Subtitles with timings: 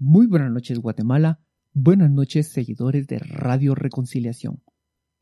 [0.00, 1.40] Muy buenas noches Guatemala,
[1.74, 4.62] buenas noches seguidores de Radio Reconciliación.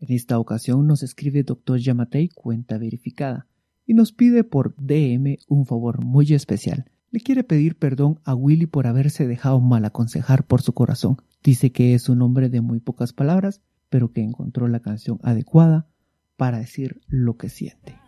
[0.01, 1.79] En esta ocasión nos escribe Dr.
[1.79, 3.47] Yamatei cuenta verificada
[3.87, 6.91] y nos pide por DM un favor muy especial.
[7.11, 11.17] Le quiere pedir perdón a Willy por haberse dejado mal aconsejar por su corazón.
[11.43, 15.89] Dice que es un hombre de muy pocas palabras, pero que encontró la canción adecuada
[16.37, 18.06] para decir lo que siente.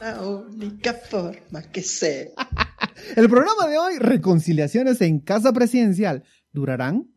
[0.00, 2.32] La única forma que sé.
[3.16, 7.08] El programa de hoy, Reconciliaciones en Casa Presidencial, ¿durarán?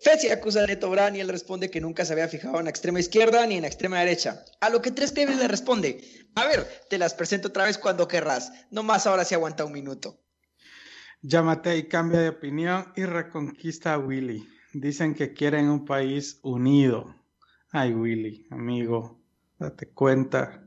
[0.00, 2.70] Fetzi acusa a Neto Brand y él responde que nunca se había fijado en la
[2.70, 4.44] extrema izquierda ni en la extrema derecha.
[4.60, 6.00] A lo que Tres Pibes le responde,
[6.34, 9.72] a ver, te las presento otra vez cuando querrás, no más ahora si aguanta un
[9.72, 10.18] minuto.
[11.22, 14.48] Llámate y cambia de opinión y reconquista a Willy.
[14.72, 17.14] Dicen que quieren un país unido.
[17.70, 19.20] Ay, Willy, amigo,
[19.56, 20.62] date cuenta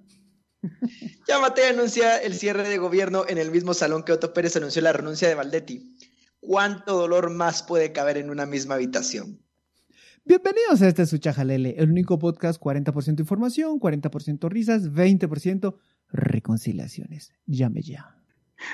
[1.27, 4.93] Llámate anuncia el cierre de gobierno en el mismo salón que Otto Pérez anunció la
[4.93, 5.97] renuncia de Valdetti.
[6.39, 9.41] ¿Cuánto dolor más puede caber en una misma habitación?
[10.23, 15.75] Bienvenidos a este Suchajalele, el único podcast 40% información, 40% risas, 20%
[16.11, 17.31] reconciliaciones.
[17.45, 18.15] Llame ya.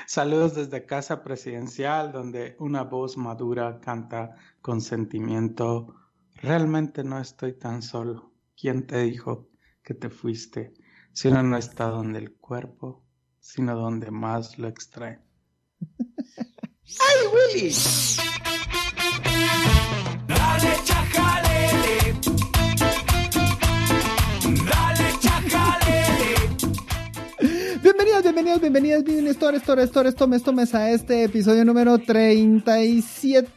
[0.06, 5.94] Saludos desde Casa Presidencial, donde una voz madura canta con sentimiento.
[6.36, 8.32] Realmente no estoy tan solo.
[8.56, 9.50] ¿Quién te dijo
[9.82, 10.72] que te fuiste?
[11.14, 13.02] Si uno no está donde el cuerpo,
[13.38, 15.20] sino donde más lo extrae.
[15.80, 17.70] ¡Ay, Willy!
[20.26, 22.14] Dale chajalele.
[24.70, 26.34] Dale chajalele.
[27.82, 33.48] Bienvenidos, bienvenidos, bienvenidas, bienvenidos, tores, tores, tores, tomes, tomes a este episodio número 37.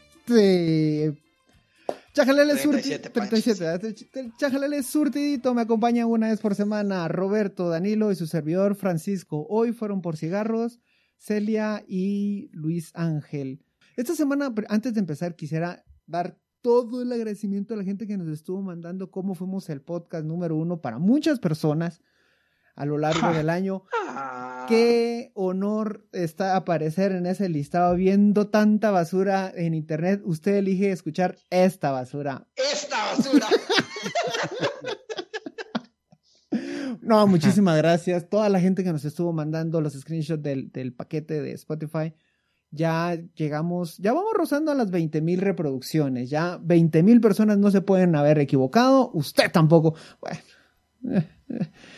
[2.16, 4.38] Chajalele 37, surtidito.
[4.38, 5.54] Chajalele surtidito.
[5.54, 9.46] Me acompañan una vez por semana Roberto, Danilo y su servidor Francisco.
[9.50, 10.80] Hoy fueron por cigarros
[11.18, 13.66] Celia y Luis Ángel.
[13.98, 18.30] Esta semana, antes de empezar, quisiera dar todo el agradecimiento a la gente que nos
[18.30, 22.02] estuvo mandando cómo fuimos el podcast número uno para muchas personas
[22.76, 23.84] a lo largo del año.
[24.18, 24.66] Ah.
[24.70, 30.22] Qué honor está aparecer en ese listado viendo tanta basura en internet.
[30.24, 32.48] Usted elige escuchar esta basura.
[32.56, 33.48] ¡Esta basura!
[37.02, 38.30] No, muchísimas gracias.
[38.30, 42.16] Toda la gente que nos estuvo mandando los screenshots del, del paquete de Spotify.
[42.72, 46.32] Ya llegamos, ya vamos rozando a las 20 mil reproducciones.
[46.32, 49.12] Ya 20 mil personas no se pueden haber equivocado.
[49.14, 49.94] Usted tampoco.
[50.20, 50.40] Bueno,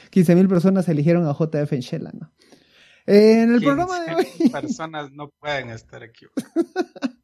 [0.09, 2.31] 15 mil personas eligieron a JF en Shela, ¿no?
[3.05, 4.25] Eh, en el programa de hoy.
[4.25, 6.51] 15 personas no pueden estar equivocadas.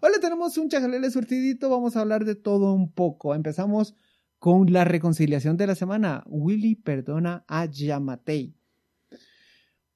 [0.00, 1.68] Hoy le tenemos un chajalele surtidito.
[1.68, 3.34] Vamos a hablar de todo un poco.
[3.34, 3.94] Empezamos
[4.38, 6.22] con la reconciliación de la semana.
[6.26, 8.54] Willy perdona a Yamatei.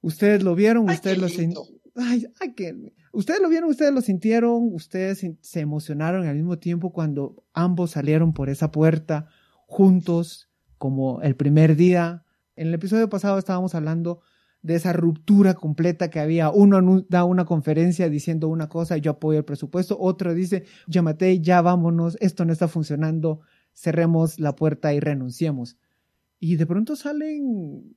[0.01, 1.65] Ustedes lo vieron, ustedes lo sin- lindo.
[1.95, 6.91] Ay, ay, qué- Ustedes lo vieron, ustedes lo sintieron, ustedes se emocionaron al mismo tiempo
[6.91, 9.27] cuando ambos salieron por esa puerta
[9.67, 10.49] juntos,
[10.83, 12.25] como el primer día.
[12.57, 14.19] En el episodio pasado estábamos hablando
[14.61, 16.49] de esa ruptura completa que había.
[16.49, 21.61] Uno da una conferencia diciendo una cosa, yo apoyo el presupuesto, otro dice, Yamatei, ya
[21.61, 23.39] vámonos, esto no está funcionando,
[23.73, 25.77] cerremos la puerta y renunciemos.
[26.37, 27.95] Y de pronto salen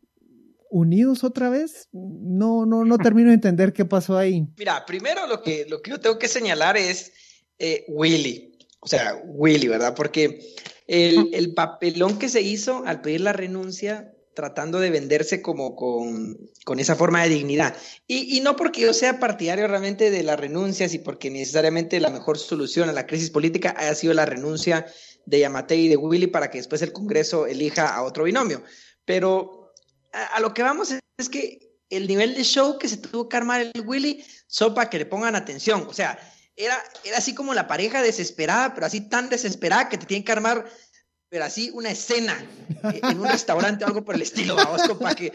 [0.70, 1.88] unidos otra vez.
[1.90, 4.46] No, no, no termino de entender qué pasó ahí.
[4.56, 7.12] Mira, primero lo que, lo que yo tengo que señalar es
[7.58, 8.56] eh, Willy.
[8.78, 9.92] O sea, Willy, ¿verdad?
[9.96, 10.38] Porque
[10.86, 16.50] el, el papelón que se hizo al pedir la renuncia, tratando de venderse como con,
[16.64, 17.74] con esa forma de dignidad.
[18.06, 22.10] Y, y no porque yo sea partidario realmente de las renuncias y porque necesariamente la
[22.10, 24.86] mejor solución a la crisis política haya sido la renuncia
[25.24, 28.62] de Yamatei y de Willy para que después el Congreso elija a otro binomio.
[29.06, 29.72] Pero
[30.12, 33.28] a, a lo que vamos es, es que el nivel de show que se tuvo
[33.28, 35.86] que armar el Willy son para que le pongan atención.
[35.88, 36.18] O sea,
[36.56, 40.32] era, era así como la pareja desesperada, pero así tan desesperada que te tienen que
[40.32, 40.66] armar,
[41.28, 42.36] pero así una escena
[42.92, 45.32] eh, en un restaurante o algo por el estilo, vamos, para que,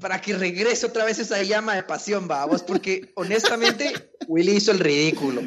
[0.00, 4.80] para que regrese otra vez esa llama de pasión, vamos, porque honestamente Willy hizo el
[4.80, 5.42] ridículo.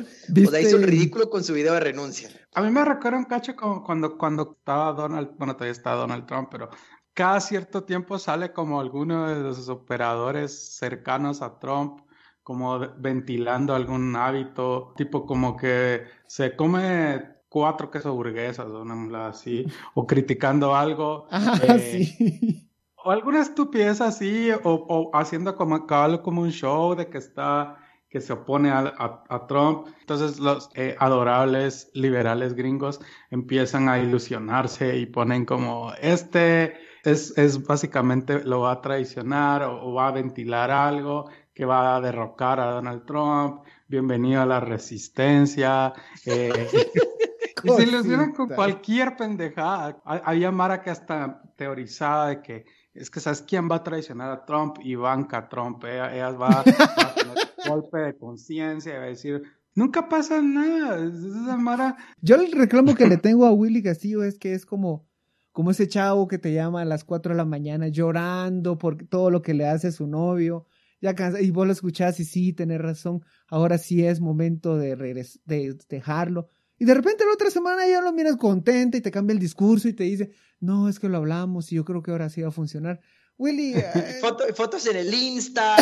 [0.45, 2.29] O sea, hizo el ridículo con su video de renuncia.
[2.53, 6.25] A mí me recuerda un cacho como cuando, cuando estaba Donald, bueno, todavía está Donald
[6.25, 6.69] Trump, pero
[7.13, 12.01] cada cierto tiempo sale como alguno de los operadores cercanos a Trump,
[12.43, 19.27] como ventilando algún hábito, tipo como que se come cuatro queso burguesas o una mula
[19.27, 19.65] así,
[19.95, 21.27] o criticando algo.
[21.31, 22.65] Ah, eh, sí.
[23.03, 25.87] O alguna estupidez así, o, o haciendo como,
[26.23, 27.77] como un show de que está
[28.09, 29.87] que se opone a, a- a Trump.
[30.01, 32.99] Entonces los eh, adorables liberales gringos
[33.29, 39.81] empiezan a ilusionarse y ponen como, este es, es básicamente lo va a traicionar o,
[39.89, 41.29] o va a ventilar algo
[41.59, 43.63] que va a derrocar a Donald Trump.
[43.89, 45.91] Bienvenido a la resistencia.
[46.25, 46.53] eh,
[47.65, 50.01] y se ilusionan con cualquier pendejada.
[50.05, 54.45] Había Mara que hasta teorizaba de que es que sabes quién va a traicionar a
[54.45, 55.83] Trump, Ivanka Trump.
[55.83, 59.43] Ella, ella va, va a tener un golpe de conciencia y va a decir,
[59.75, 61.03] nunca pasa nada.
[61.03, 64.65] Es- Esa Mara Yo el reclamo que le tengo a Willy Castillo es que es
[64.65, 65.05] como,
[65.51, 69.29] como ese chavo que te llama a las 4 de la mañana llorando por todo
[69.29, 70.65] lo que le hace su novio.
[71.01, 73.23] Ya cansa- y vos lo escuchás y sí, tenés razón.
[73.47, 76.49] Ahora sí es momento de, regres- de dejarlo.
[76.77, 79.87] Y de repente la otra semana ya lo miras contenta y te cambia el discurso
[79.87, 82.49] y te dice, no, es que lo hablamos y yo creo que ahora sí va
[82.49, 82.99] a funcionar.
[83.37, 85.75] Willy, eh, Foto- fotos en el Insta,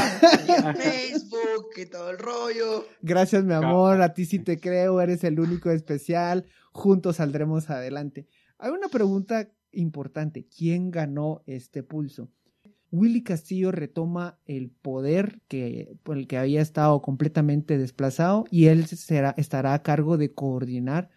[0.48, 2.86] y en Facebook, y todo el rollo.
[3.02, 8.28] gracias mi amor, a ti sí te creo, eres el único especial, juntos saldremos adelante.
[8.60, 12.30] Hay una pregunta importante, ¿quién ganó este pulso?
[12.92, 18.86] Willy Castillo retoma el poder que, por el que había estado completamente desplazado y él
[18.88, 21.10] será, estará a cargo de coordinar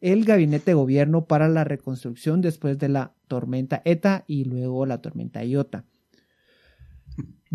[0.00, 5.02] el gabinete de gobierno para la reconstrucción después de la tormenta ETA y luego la
[5.02, 5.84] tormenta Iota.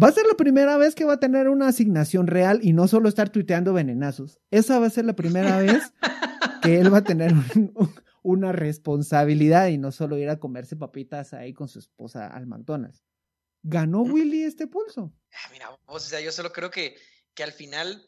[0.01, 2.88] Va a ser la primera vez que va a tener una asignación real y no
[2.88, 4.39] solo estar tuiteando venenazos.
[4.51, 5.91] Esa va a ser la primera vez
[6.61, 7.89] que él va a tener un- un-
[8.21, 13.03] una responsabilidad y no solo ir a comerse papitas ahí con su esposa al McDonald's.
[13.67, 15.12] ¿Ganó Willy este pulso?
[15.33, 16.95] Ah, Mira, vos, o sea, yo solo creo que,
[17.33, 18.07] que al final,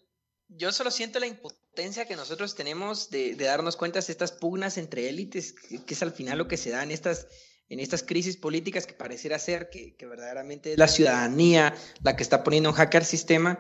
[0.49, 4.77] yo solo siento la impotencia que nosotros tenemos de, de darnos cuenta de estas pugnas
[4.77, 7.25] entre élites, que, que es al final lo que se da en estas,
[7.69, 12.21] en estas crisis políticas que pareciera ser que, que verdaderamente es la ciudadanía la que
[12.21, 13.59] está poniendo un jaque al sistema.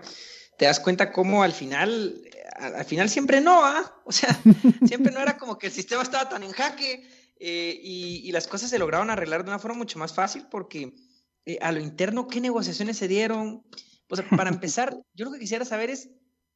[0.59, 2.21] Te das cuenta cómo al final,
[2.57, 4.03] al, al final siempre no, ¿ah?
[4.05, 4.39] O sea,
[4.87, 7.09] siempre no era como que el sistema estaba tan en jaque
[7.39, 10.93] eh, y, y las cosas se lograron arreglar de una forma mucho más fácil porque
[11.47, 13.63] eh, a lo interno, ¿qué negociaciones se dieron?
[14.09, 16.11] O sea, para empezar, yo lo que quisiera saber es,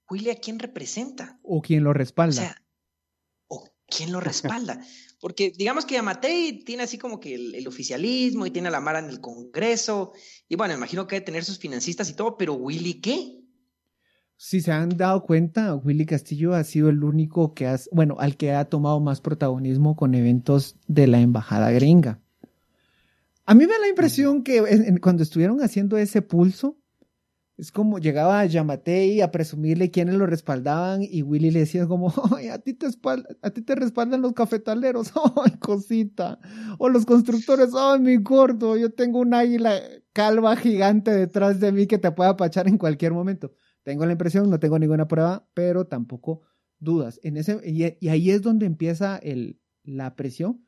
[0.09, 1.39] Willy, ¿a quién representa?
[1.43, 2.33] ¿O quién lo O respalda?
[2.33, 2.63] sea,
[3.47, 4.79] ¿o quién lo respalda?
[5.21, 8.81] Porque digamos que Yamatei tiene así como que el, el oficialismo y tiene a la
[8.81, 10.11] Mara en el Congreso,
[10.49, 13.37] y bueno, imagino que debe tener sus financistas y todo, pero Willy, ¿qué?
[14.44, 18.37] si se han dado cuenta, Willy Castillo ha sido el único que ha, bueno, al
[18.37, 22.19] que ha tomado más protagonismo con eventos de la embajada gringa.
[23.51, 24.63] A mí me da la impresión que
[25.01, 26.77] cuando estuvieron haciendo ese pulso,
[27.57, 32.48] es como llegaba Yamatei a presumirle quiénes lo respaldaban y Willy le decía como, ay,
[32.48, 32.88] a ti te,
[33.42, 35.12] a ti te respaldan los cafetaleros,
[35.44, 36.39] ay, cosita,
[36.77, 39.81] o los constructores, ay, mi gordo, yo tengo un águila
[40.13, 43.51] calva gigante detrás de mí que te puede apachar en cualquier momento.
[43.83, 46.44] Tengo la impresión, no tengo ninguna prueba, pero tampoco
[46.80, 47.19] dudas.
[47.21, 49.19] En ese, y, ahí es donde empieza
[49.83, 50.65] la presión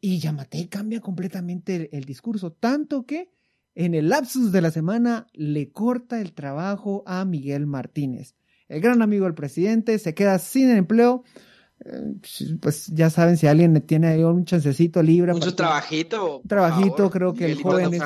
[0.00, 3.30] y Yamatei cambia completamente el, el discurso, tanto que
[3.74, 8.34] en el lapsus de la semana le corta el trabajo a Miguel Martínez.
[8.68, 11.24] El gran amigo del presidente se queda sin empleo.
[11.84, 15.32] Eh, pues ya saben, si alguien tiene ahí un chancecito libre.
[15.34, 16.42] Para- trabajito.
[16.48, 18.02] Trabajito, favor, creo que el joven es-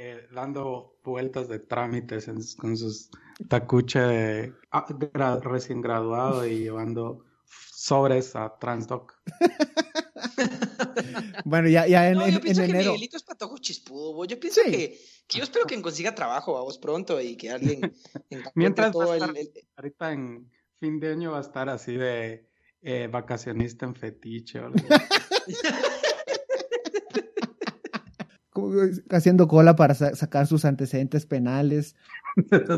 [0.00, 3.10] eh, dando vueltas de trámites en- con sus
[3.48, 7.24] tacuche de ah, recién graduado y llevando
[7.72, 9.12] sobres a Transdoc.
[11.44, 12.92] Bueno, ya, ya en, No, en- yo pienso en que enero.
[12.92, 14.14] Miguelito es patojo chispudo.
[14.14, 14.24] bo.
[14.24, 14.70] Yo pienso Sí.
[14.70, 17.80] que, que yo espero que consiga trabajo a vos pronto y que alguien
[18.30, 21.42] encuentre Mientras va todo a el, estar- el- Ahorita en fin de año va a
[21.42, 22.48] estar así de
[22.82, 24.60] eh, vacacionista en fetiche.
[24.60, 24.78] o algo
[29.10, 31.94] haciendo cola para sa- sacar sus antecedentes penales.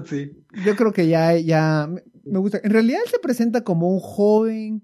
[0.08, 0.32] sí.
[0.64, 2.60] Yo creo que ya, ya me- me gusta.
[2.62, 4.82] En realidad él se presenta como un joven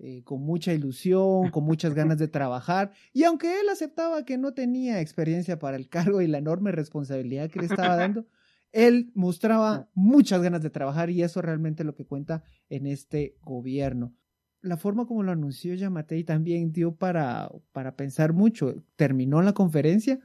[0.00, 2.92] eh, con mucha ilusión, con muchas ganas de trabajar.
[3.12, 7.50] Y aunque él aceptaba que no tenía experiencia para el cargo y la enorme responsabilidad
[7.50, 8.26] que le estaba dando,
[8.72, 13.36] él mostraba muchas ganas de trabajar y eso realmente es lo que cuenta en este
[13.42, 14.14] gobierno.
[14.60, 18.74] La forma como lo anunció Yamatei también dio para, para pensar mucho.
[18.96, 20.18] Terminó la conferencia,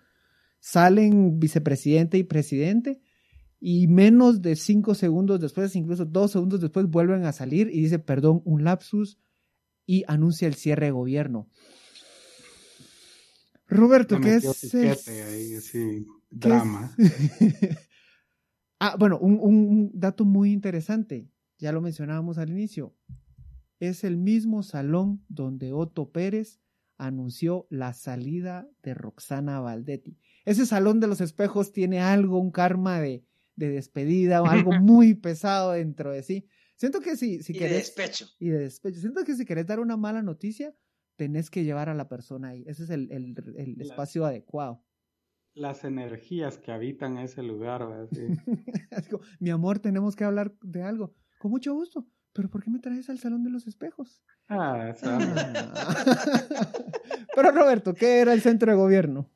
[0.60, 3.02] salen vicepresidente y presidente
[3.60, 7.98] y menos de cinco segundos después, incluso dos segundos después, vuelven a salir y dice,
[7.98, 9.18] perdón, un lapsus
[9.86, 11.50] y anuncia el cierre de gobierno.
[13.68, 16.96] Roberto, ¿qué es ahí, así, ¿Qué drama.
[18.80, 22.94] ah, bueno, un, un dato muy interesante, ya lo mencionábamos al inicio,
[23.80, 26.60] es el mismo salón donde Otto Pérez
[26.98, 30.18] anunció la salida de Roxana Valdetti.
[30.46, 33.26] Ese salón de los espejos tiene algo, un karma de,
[33.56, 36.48] de despedida o algo muy pesado dentro de sí.
[36.84, 37.78] Siento que si, si y de querés...
[37.78, 38.26] despecho.
[38.40, 39.00] y de despecho.
[39.00, 40.76] Siento que si querés dar una mala noticia,
[41.16, 42.66] tenés que llevar a la persona ahí.
[42.68, 44.84] Ese es el, el, el espacio adecuado.
[45.54, 48.10] Las energías que habitan ese lugar, ¿verdad?
[48.12, 48.28] Sí.
[48.92, 51.16] Así como, Mi amor, tenemos que hablar de algo.
[51.40, 52.06] Con mucho gusto.
[52.34, 54.22] ¿Pero por qué me traes al salón de los espejos?
[54.50, 54.94] Ah.
[55.04, 56.04] Ah.
[57.34, 59.32] Pero Roberto, ¿qué era el centro de gobierno?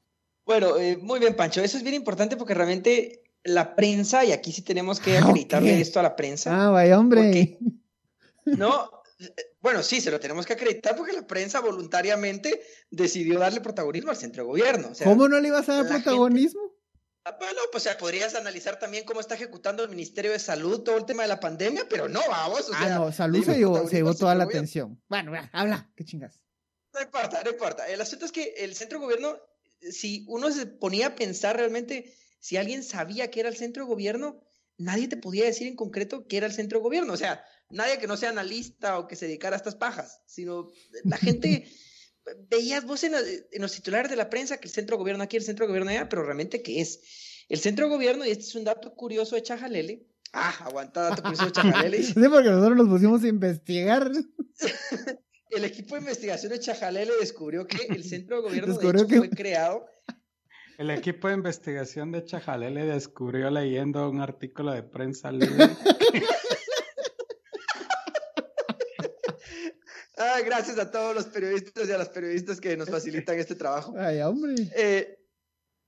[0.45, 1.61] Bueno, eh, muy bien, Pancho.
[1.61, 5.79] Eso es bien importante porque realmente la prensa, y aquí sí tenemos que Ah, acreditarle
[5.79, 6.65] esto a la prensa.
[6.67, 7.57] Ah, vaya hombre.
[8.45, 8.89] No,
[9.59, 14.15] bueno, sí, se lo tenemos que acreditar porque la prensa voluntariamente decidió darle protagonismo al
[14.15, 14.89] centro de gobierno.
[14.91, 16.61] O sea, ¿Cómo no le ibas a dar gente- protagonismo?
[17.25, 20.81] ah, Bueno, pues o sea, podrías analizar también cómo está ejecutando el Ministerio de Salud
[20.83, 22.69] todo el tema de la pandemia, pero no, vamos.
[22.69, 24.59] O ah, no, salud se llevó, se toda la gobierno.
[24.61, 25.01] atención.
[25.09, 26.39] Bueno, ya, habla, qué chingas.
[26.93, 27.85] No importa, no importa.
[27.89, 29.35] El asunto es que el centro de gobierno,
[29.91, 33.89] si uno se ponía a pensar realmente, si alguien sabía que era el centro de
[33.89, 34.41] gobierno,
[34.77, 37.13] nadie te podía decir en concreto que era el centro de gobierno.
[37.13, 40.69] O sea, nadie que no sea analista o que se dedicara a estas pajas, sino
[41.03, 41.67] la gente,
[42.49, 45.37] veías vos en, en los titulares de la prensa que el centro de gobierno aquí,
[45.37, 46.99] el centro de gobierno allá, pero realmente ¿qué es?
[47.49, 51.21] El centro de gobierno, y este es un dato curioso de Chajalele, ah, aguanta dato
[51.23, 54.11] curioso de Chajalele, Sí, porque nosotros nos pusimos a investigar.
[55.51, 59.17] el equipo de investigación de Chajalele descubrió que el centro de gobierno de hecho, que-
[59.17, 59.85] fue creado
[60.77, 65.69] El equipo de investigación de Chajalele descubrió leyendo un artículo de prensa libre.
[70.19, 73.93] Ah, gracias a todos los periodistas y a las periodistas que nos facilitan este trabajo.
[73.99, 74.55] Ay, hombre.
[74.75, 75.19] Eh,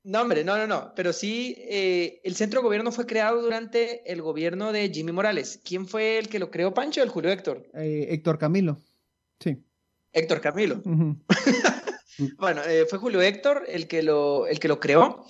[0.03, 0.93] no, hombre, no, no, no.
[0.96, 5.60] Pero sí, eh, el centro de gobierno fue creado durante el gobierno de Jimmy Morales.
[5.63, 7.01] ¿Quién fue el que lo creó, Pancho?
[7.01, 7.67] El Julio Héctor.
[7.74, 8.77] Eh, Héctor Camilo.
[9.39, 9.63] Sí.
[10.13, 10.79] Héctor Camilo.
[10.86, 11.17] Ujú.
[12.38, 15.25] Bueno, eh, fue Julio Héctor el que lo, el que lo creó.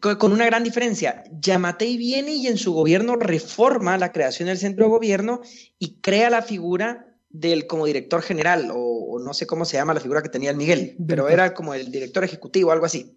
[0.00, 4.58] Co- Con una gran diferencia, Yamatei viene y en su gobierno reforma la creación del
[4.58, 5.40] centro de gobierno
[5.78, 9.94] y crea la figura del como director general, o, o no sé cómo se llama
[9.94, 13.14] la figura que tenía el Miguel, pero era como el director ejecutivo, algo así.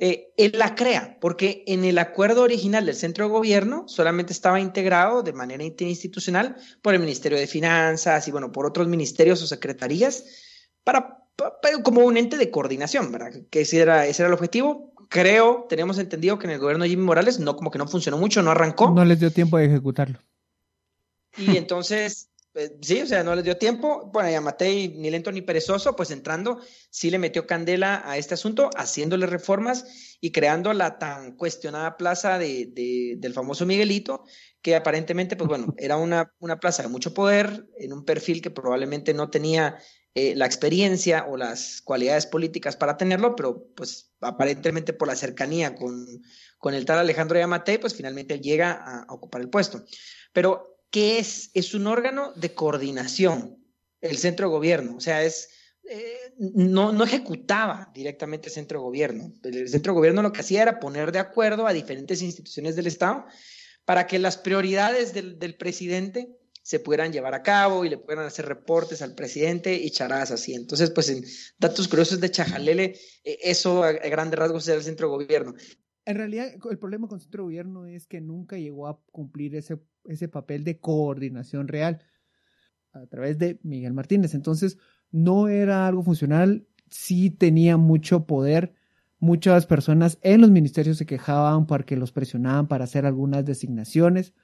[0.00, 4.60] Eh, él la crea, porque en el acuerdo original del centro de gobierno solamente estaba
[4.60, 9.46] integrado de manera interinstitucional por el Ministerio de Finanzas y, bueno, por otros ministerios o
[9.46, 10.24] secretarías,
[10.88, 13.32] para, pa- pa- como un ente de coordinación, ¿verdad?
[13.50, 14.94] Que ese era, ese era el objetivo.
[15.10, 18.16] Creo, tenemos entendido que en el gobierno de Jimmy Morales no, como que no funcionó
[18.16, 18.90] mucho, no arrancó.
[18.90, 20.18] No les dio tiempo de ejecutarlo.
[21.36, 24.08] Y entonces, eh, sí, o sea, no les dio tiempo.
[24.14, 28.16] Bueno, y a Matei, ni lento ni perezoso, pues entrando, sí le metió candela a
[28.16, 34.24] este asunto, haciéndole reformas y creando la tan cuestionada plaza de, de- del famoso Miguelito,
[34.62, 38.50] que aparentemente, pues bueno, era una, una plaza de mucho poder, en un perfil que
[38.50, 39.76] probablemente no tenía
[40.18, 45.74] eh, la experiencia o las cualidades políticas para tenerlo, pero pues aparentemente por la cercanía
[45.76, 45.94] con,
[46.58, 49.84] con el tal Alejandro Yamatei, pues finalmente llega a- a ocupar el puesto.
[50.32, 51.50] Pero, ¿qué es?
[51.54, 53.64] Es un órgano de coordinación,
[54.00, 54.96] el centro de gobierno.
[54.96, 55.50] O sea, es,
[55.88, 59.32] eh, no, no ejecutaba directamente el centro de gobierno.
[59.44, 62.86] El centro de gobierno lo que hacía era poner de acuerdo a diferentes instituciones del
[62.88, 63.24] Estado
[63.84, 66.37] para que las prioridades del, del presidente
[66.68, 70.52] se pudieran llevar a cabo y le pudieran hacer reportes al presidente y charadas así.
[70.52, 71.24] Entonces, pues en
[71.58, 72.94] datos curiosos de Chajalele,
[73.24, 75.54] eh, eso a, grandes rasgos era el centro gobierno.
[76.04, 79.56] En realidad, el problema con el centro de gobierno es que nunca llegó a cumplir
[79.56, 82.02] ese, ese papel de coordinación real
[82.92, 84.34] a través de Miguel Martínez.
[84.34, 84.76] Entonces,
[85.10, 88.74] no era algo funcional, sí tenía mucho poder.
[89.20, 94.34] Muchas personas en los ministerios se quejaban porque los presionaban para hacer algunas designaciones.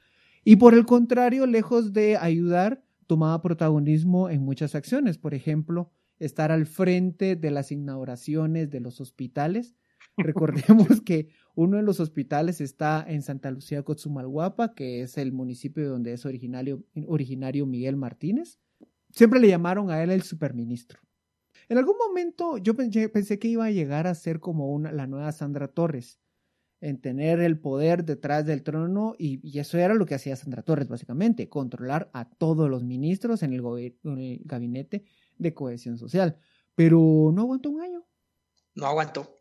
[0.44, 5.18] Y por el contrario, lejos de ayudar, tomaba protagonismo en muchas acciones.
[5.18, 9.74] Por ejemplo, estar al frente de las inauguraciones de los hospitales.
[10.16, 15.88] Recordemos que uno de los hospitales está en Santa Lucía Cotzumalguapa, que es el municipio
[15.88, 18.58] donde es originario, originario Miguel Martínez.
[19.10, 21.00] Siempre le llamaron a él el superministro.
[21.68, 25.06] En algún momento yo pensé, pensé que iba a llegar a ser como una, la
[25.06, 26.20] nueva Sandra Torres,
[26.84, 30.86] en tener el poder detrás del trono y, eso era lo que hacía Sandra Torres
[30.86, 33.60] básicamente, controlar a todos los ministros en el,
[34.04, 35.02] en el gabinete
[35.38, 36.36] de cohesión social.
[36.74, 38.04] Pero no aguantó un año.
[38.74, 39.40] No aguantó,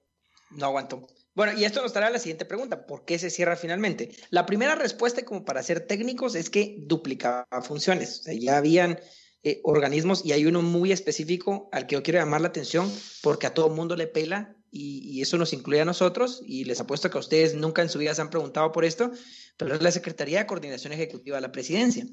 [0.52, 1.06] no aguantó.
[1.36, 4.16] Bueno, y esto nos trae a la siguiente pregunta, ¿por qué se cierra finalmente?
[4.30, 8.22] La primera respuesta, como para ser técnicos, es que duplicaba funciones.
[8.22, 9.00] O sea, ya habían
[9.44, 13.48] eh, organismos y hay uno muy específico al que yo quiero llamar la atención porque
[13.48, 17.18] a todo mundo le pela y, eso nos incluye a nosotros y les apuesto que
[17.18, 19.12] a ustedes nunca en su vida se han preguntado por esto,
[19.56, 22.08] pero es la Secretaría de Coordinación Ejecutiva de la Presidencia.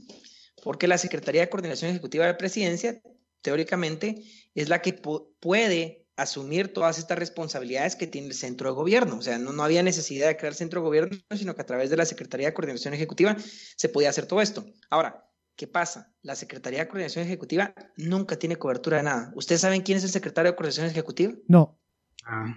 [0.63, 3.01] Porque la Secretaría de Coordinación Ejecutiva de la Presidencia,
[3.41, 4.23] teóricamente,
[4.55, 9.17] es la que pu- puede asumir todas estas responsabilidades que tiene el centro de gobierno.
[9.17, 11.89] O sea, no, no había necesidad de crear centro de gobierno, sino que a través
[11.89, 13.39] de la Secretaría de Coordinación Ejecutiva
[13.77, 14.67] se podía hacer todo esto.
[14.91, 15.30] Ahora,
[15.61, 16.11] ¿qué pasa?
[16.23, 19.31] La Secretaría de Coordinación Ejecutiva nunca tiene cobertura de nada.
[19.35, 21.35] ¿Ustedes saben quién es el secretario de Coordinación Ejecutiva?
[21.49, 21.79] No.
[22.25, 22.57] Ah,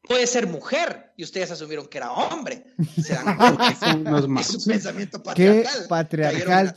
[0.00, 2.64] Puede ser mujer y ustedes asumieron que era hombre.
[2.98, 3.38] Se dan
[4.06, 4.64] unos Es un más.
[4.66, 5.82] pensamiento Qué patriarcal.
[5.82, 6.74] En patriarcal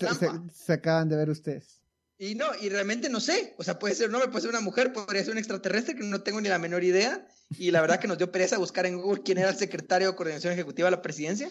[0.53, 1.81] se, acaban de ver ustedes.
[2.17, 3.55] Y no, y realmente no sé.
[3.57, 6.03] O sea, puede ser un hombre, puede ser una mujer, podría ser un extraterrestre que
[6.03, 7.25] no tengo ni la menor idea.
[7.57, 10.15] Y la verdad que nos dio pereza buscar en Google quién era el secretario de
[10.17, 11.49] coordinación ejecutiva de la presidencia.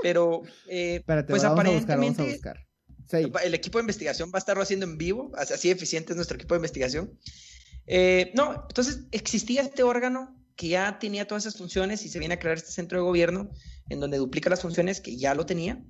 [0.00, 2.73] Pero, eh, Espérate, pues vamos a buscar, vamos a aparentemente buscar.
[3.06, 3.30] Sí.
[3.44, 5.32] el equipo de investigación va a estarlo haciendo en vivo.
[5.36, 7.18] Así eficiente es nuestro equipo de investigación.
[7.86, 12.34] Eh, no, entonces existía este órgano que ya tenía todas esas funciones y se viene
[12.34, 13.50] a crear este centro de gobierno
[13.88, 15.82] en donde duplica las funciones que ya lo tenía.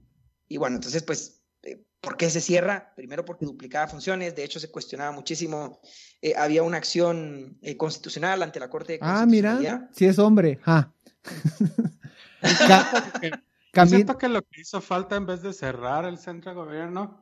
[0.48, 2.92] Y bueno, entonces, pues, eh, ¿por qué se cierra?
[2.96, 5.80] Primero porque duplicaba funciones, de hecho se cuestionaba muchísimo,
[6.20, 10.58] eh, había una acción eh, constitucional ante la Corte de Ah, mira, si es hombre.
[10.62, 10.92] Ja.
[13.74, 17.20] Cami- siento que lo que hizo falta en vez de cerrar el centro de gobierno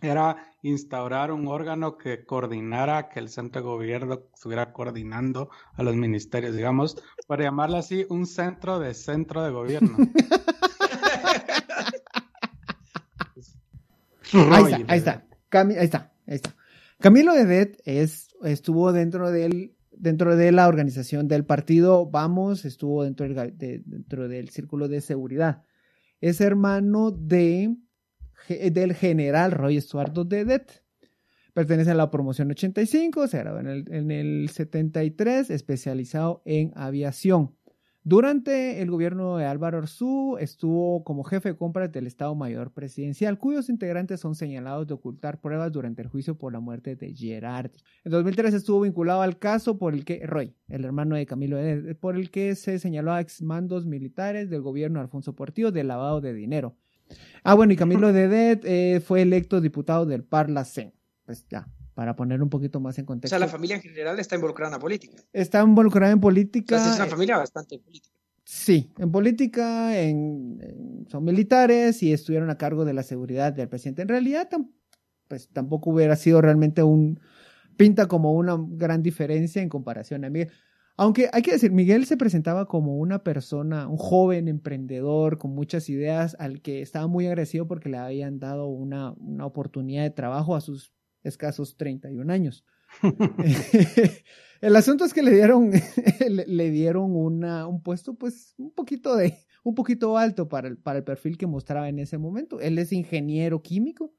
[0.00, 5.96] era instaurar un órgano que coordinara, que el centro de gobierno estuviera coordinando a los
[5.96, 9.96] ministerios, digamos, para llamarlo así, un centro de centro de gobierno.
[14.32, 15.24] Ahí está, ahí está.
[15.50, 16.54] Ahí está, ahí está.
[17.00, 23.26] Camilo Edet es, estuvo dentro del, dentro de la organización del partido Vamos, estuvo dentro
[23.26, 25.62] del, de- dentro del círculo de seguridad.
[26.20, 27.76] Es hermano de,
[28.46, 30.84] ge- del general Roy Estuardo de Edet.
[31.54, 37.56] Pertenece a la promoción 85, se graduó en el, en el 73, especializado en aviación.
[38.08, 43.36] Durante el gobierno de Álvaro Arzú estuvo como jefe de compras del Estado Mayor Presidencial,
[43.36, 47.70] cuyos integrantes son señalados de ocultar pruebas durante el juicio por la muerte de Gerard.
[48.04, 51.96] En 2003 estuvo vinculado al caso por el que Roy, el hermano de Camilo, Ed-
[51.98, 56.22] por el que se señaló a exmandos militares del gobierno de Alfonso Portillo de lavado
[56.22, 56.76] de dinero.
[57.44, 60.94] Ah, bueno, y Camilo Dedet eh, fue electo diputado del Parlacén.
[61.26, 61.68] Pues ya,
[61.98, 63.30] para poner un poquito más en O contexto.
[63.36, 65.16] sea, la familia en general está involucrada en la política.
[65.32, 66.76] Está involucrada en O política.
[66.76, 68.14] es una eh, familia bastante política.
[68.44, 73.68] Sí, en política en, en- son militares y estuvieron a cargo de la seguridad del
[73.68, 74.02] presidente.
[74.02, 74.70] En realidad, tam-
[75.26, 77.18] pues tampoco hubiera sido realmente un
[77.76, 80.52] pinta como una gran diferencia en comparación a Miguel.
[80.96, 85.88] Aunque hay que decir, Miguel se presentaba como una persona, un joven emprendedor con muchas
[85.88, 90.54] ideas, al que estaba muy agradecido porque le habían dado una, una oportunidad de trabajo
[90.54, 92.64] a sus escasos 31 años.
[94.60, 95.70] El asunto es que le dieron,
[96.28, 100.98] le, dieron una, un puesto, pues, un poquito de, un poquito alto para el, para
[100.98, 102.60] el perfil que mostraba en ese momento.
[102.60, 104.12] Él es ingeniero químico,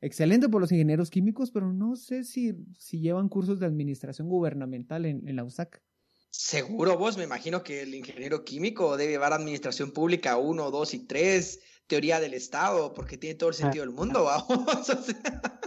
[0.00, 5.04] excelente por los ingenieros químicos, pero no sé si, si llevan cursos de administración gubernamental
[5.04, 5.82] en, en la USAC.
[6.30, 10.98] Seguro vos, me imagino que el ingeniero químico debe llevar administración pública 1, 2 y
[11.00, 14.88] 3, teoría del Estado, porque tiene todo el sentido del mundo, vamos.
[14.88, 15.60] O sea,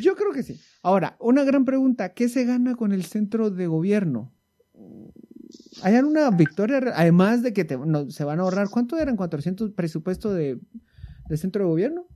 [0.00, 0.60] Yo creo que sí.
[0.82, 4.32] Ahora, una gran pregunta, ¿qué se gana con el centro de gobierno?
[5.82, 6.80] ¿Hay alguna victoria?
[6.94, 7.78] Además de que te-
[8.10, 10.58] se van a ahorrar, ¿cuánto eran 400 presupuesto de,
[11.28, 12.06] de centro de gobierno?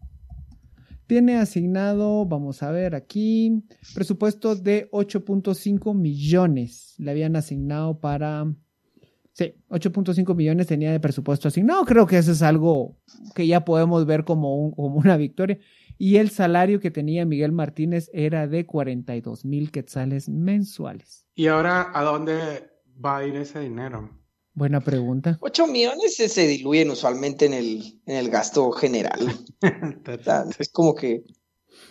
[1.06, 6.94] Tiene asignado, vamos a ver aquí, presupuesto de 8.5 millones.
[6.98, 8.52] Le habían asignado para...
[9.32, 11.84] Sí, 8.5 millones tenía de presupuesto asignado.
[11.84, 12.96] Creo que eso es algo
[13.34, 15.58] que ya podemos ver como, un- como una victoria.
[16.02, 21.26] Y el salario que tenía Miguel Martínez era de 42 mil quetzales mensuales.
[21.34, 22.70] ¿Y ahora a dónde
[23.04, 24.08] va a ir ese dinero?
[24.54, 25.36] Buena pregunta.
[25.42, 29.20] 8 millones se, diluyen usualmente en el, en el gasto general.
[30.08, 31.22] O sea, es como que,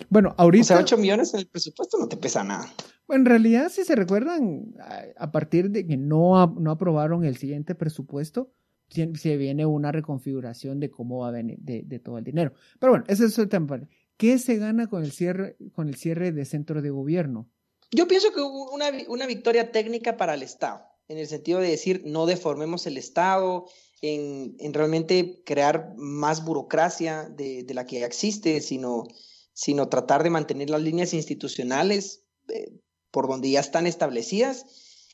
[0.10, 2.67] Bueno, o ahorita, sea, 8 millones en el presupuesto no te pesa nada.
[3.10, 4.74] en realidad, si se recuerdan,
[5.17, 8.52] a, partir de que no, no aprobaron el siguiente presupuesto,
[8.89, 12.54] se viene una reconfiguración de cómo va a venir de, de todo el dinero.
[12.80, 13.80] Pero bueno, ese es el tema.
[14.19, 17.49] ¿Qué se gana con el cierre, con el cierre de centro de gobierno?
[17.89, 21.69] Yo pienso que hubo una, una victoria técnica para el Estado, en el sentido de
[21.69, 23.65] decir, no deformemos el Estado,
[24.01, 29.05] en, en realmente crear más burocracia de, de la que ya existe, sino,
[29.53, 32.77] sino tratar de mantener las líneas institucionales eh,
[33.12, 34.65] por donde ya están establecidas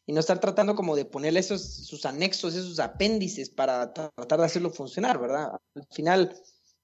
[0.07, 4.39] y no estar tratando como de ponerle esos sus anexos, esos apéndices para tra- tratar
[4.39, 5.51] de hacerlo funcionar, ¿verdad?
[5.75, 6.35] Al final,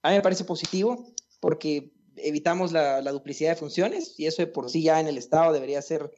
[0.02, 4.46] a mí me parece positivo porque evitamos la, la duplicidad de funciones y eso de
[4.46, 6.10] por sí ya en el Estado debería ser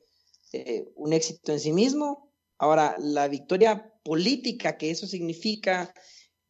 [0.52, 2.32] eh, un éxito en sí mismo.
[2.58, 5.92] Ahora, la victoria política que eso significa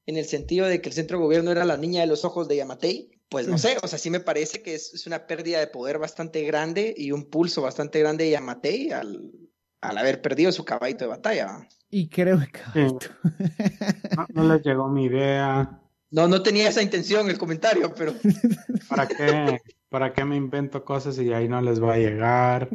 [0.06, 2.46] en el sentido de que el centro de gobierno era la niña de los ojos
[2.46, 5.58] de Yamatei, pues no sé, o sea, sí me parece que es, es una pérdida
[5.58, 9.32] de poder bastante grande y un pulso bastante grande de Yamatei al,
[9.80, 11.66] al haber perdido su caballito de batalla.
[11.90, 12.60] Y creo que
[14.34, 15.80] no les llegó mi idea.
[16.14, 18.14] No, no tenía esa intención el comentario, pero
[18.88, 22.68] ¿Para qué, ¿Para qué me invento cosas y ahí no les va a llegar?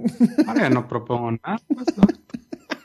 [0.46, 1.58] Ahora ya no propongo nada.
[1.68, 2.04] pues, ¿no?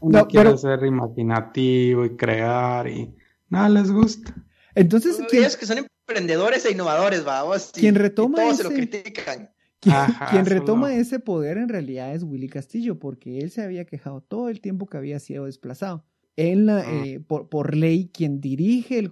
[0.00, 3.14] Uno No, quiere pero- ser imaginativo y crear y
[3.48, 4.34] nada les gusta.
[4.74, 7.72] Entonces, ¿quién, ellos que son emprendedores e innovadores, vamos.
[7.74, 9.50] Quien retoma todos se lo ese- critican.
[9.80, 13.62] quien- Ajá, quien solo- retoma ese poder en realidad es Willy Castillo, porque él se
[13.62, 16.04] había quejado todo el tiempo que había sido desplazado.
[16.40, 17.04] En la, Ah.
[17.04, 19.10] eh, por, por ley, quien dirige el,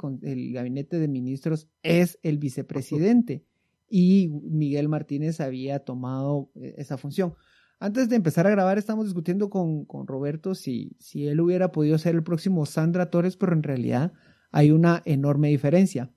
[0.53, 3.45] gabinete de ministros es el vicepresidente
[3.91, 7.35] y Miguel Martínez había tomado eh, esa función.
[7.81, 11.99] Antes de empezar a grabar, estamos discutiendo con, con Roberto si, si él hubiera podido
[11.99, 14.13] ser el próximo Sandra Torres, pero en realidad
[14.53, 16.13] hay una enorme diferencia.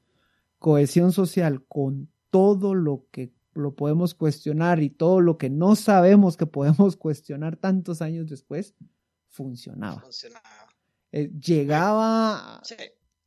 [0.59, 6.37] Cohesión social con todo lo que lo podemos cuestionar y todo lo que no sabemos
[6.37, 8.75] que podemos cuestionar tantos años después,
[9.27, 10.01] funcionaba.
[10.01, 10.58] Funcionaba.
[11.11, 12.75] Eh, llegaba Sí,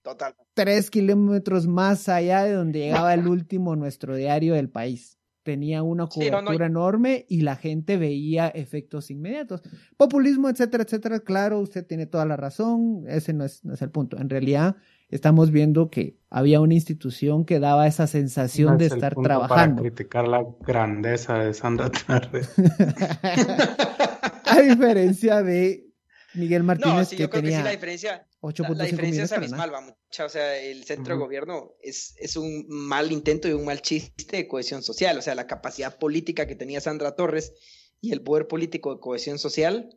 [0.03, 0.35] total.
[0.55, 5.19] tres kilómetros más allá de donde llegaba el último nuestro diario del país.
[5.43, 9.63] Tenía una Sí, no, no, cobertura enorme y la gente veía efectos inmediatos.
[9.97, 11.19] Populismo, etcétera, etcétera.
[11.19, 13.05] Claro, usted tiene toda la razón.
[13.09, 14.17] Ese no es, no es el punto.
[14.19, 14.77] En realidad,
[15.09, 19.15] estamos viendo que había una institución que daba esa sensación No de es el estar
[19.15, 19.83] punto trabajando.
[19.83, 22.49] Para criticar la grandeza de Sandra Torres.
[24.47, 25.92] A diferencia de
[26.35, 29.25] Miguel Martínez, No, sí, que yo creo que sí la diferencia, 8.5 la, la diferencia
[29.25, 29.73] es abismal, nada.
[29.73, 30.25] va mucha.
[30.25, 34.37] O sea, el centro de gobierno es, es un mal intento y un mal chiste
[34.37, 35.19] de cohesión social.
[35.19, 37.53] O sea, la capacidad política que tenía Sandra Torres
[38.01, 39.91] y el poder político de cohesión social,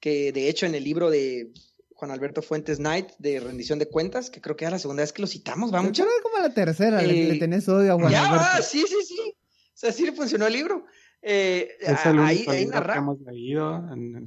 [0.00, 1.52] que de hecho en el libro de
[1.94, 5.12] Juan Alberto Fuentes Knight de rendición de cuentas, que creo que era la segunda vez
[5.12, 6.02] que lo citamos, va mucha.
[6.04, 8.62] Pero era como la tercera, le, Eh, le tenés odio a Juan Ya, Alberto.
[8.62, 9.18] sí, sí, sí.
[9.20, 10.84] O sea, sí le funcionó el libro.
[11.22, 14.26] Eh, Es el ahí, único ahí libro que narra- hemos leído en.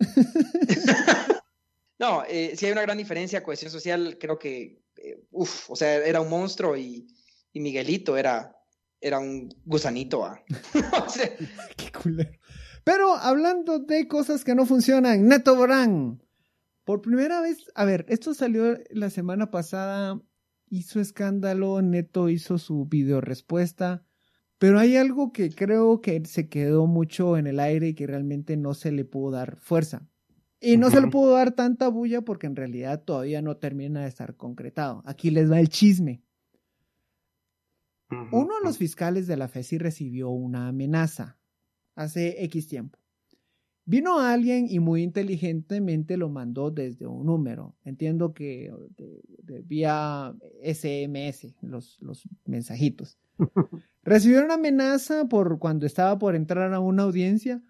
[1.98, 5.94] No, eh, sí hay una gran diferencia, cohesión social, creo que, eh, uf, o sea,
[6.04, 7.06] era un monstruo y,
[7.52, 8.56] y Miguelito era,
[9.00, 10.24] era un gusanito,
[11.08, 11.30] sea,
[11.76, 12.30] Qué culero.
[12.82, 16.20] Pero hablando de cosas que no funcionan, Neto Borán.
[16.84, 20.20] Por primera vez, a ver, esto salió la semana pasada,
[20.68, 24.04] hizo escándalo, Neto hizo su video respuesta,
[24.62, 28.56] pero hay algo que creo que se quedó mucho en el aire y que realmente
[28.56, 30.08] no se le pudo dar fuerza.
[30.60, 34.06] Y no se le pudo dar tanta bulla porque en realidad todavía no termina de
[34.08, 35.02] estar concretado.
[35.04, 36.22] Aquí les va el chisme.
[38.30, 41.40] Uno de los fiscales de la FESI recibió una amenaza
[41.96, 43.00] hace X tiempo.
[43.84, 47.74] Vino alguien y muy inteligentemente lo mandó desde un número.
[47.84, 53.18] Entiendo que de- de- vía SMS, los, los mensajitos.
[54.02, 57.62] Recibió una amenaza por cuando estaba por entrar a una audiencia.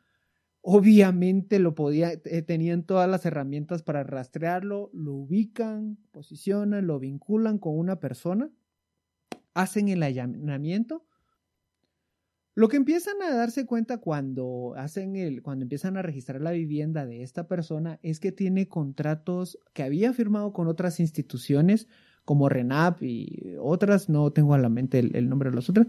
[0.63, 7.59] Obviamente lo podía, eh, tenían todas las herramientas para rastrearlo, lo ubican, posicionan, lo vinculan
[7.59, 8.51] con una persona
[9.55, 11.07] hacen el allanamiento.
[12.55, 17.07] Lo que empiezan a darse cuenta cuando hacen el, cuando empiezan a registrar la vivienda
[17.07, 21.89] de esta persona es que tiene contratos que había firmado con otras instituciones
[22.25, 25.87] como RENAP y otras, no tengo a la mente el, el nombre de las otras,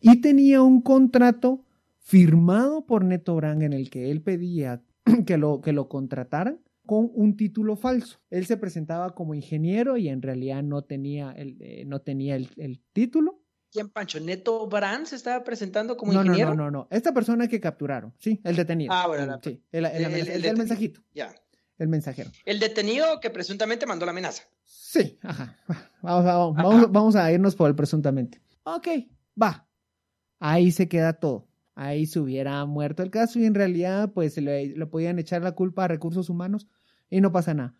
[0.00, 1.64] y tenía un contrato
[1.98, 4.82] firmado por Neto Brand en el que él pedía
[5.26, 8.18] que lo, que lo contrataran con un título falso.
[8.30, 12.48] Él se presentaba como ingeniero y en realidad no tenía el, eh, no tenía el,
[12.56, 13.38] el título.
[13.70, 14.18] ¿quién, Pancho?
[14.20, 16.54] ¿Neto Brand se estaba presentando como no, no, ingeniero?
[16.54, 16.88] no, no, no.
[16.90, 18.92] Esta persona que capturaron, sí, el detenido.
[18.92, 21.32] Ah, bueno, la- sí, el, el, el- el el del mensajito, Ya.
[21.78, 22.30] El mensajero.
[22.44, 24.44] El detenido que presuntamente mandó la amenaza.
[24.64, 25.56] Sí, ajá.
[26.02, 28.40] Vamos, vamos, vamos, vamos a irnos por el presuntamente.
[28.64, 28.88] Ok,
[29.40, 29.68] va.
[30.38, 31.48] Ahí se queda todo.
[31.74, 35.52] Ahí se hubiera muerto el caso y en realidad pues le, le podían echar la
[35.52, 36.68] culpa a recursos humanos
[37.08, 37.74] y no pasa nada.